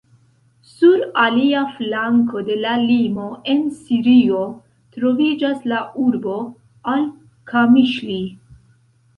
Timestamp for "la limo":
2.63-3.27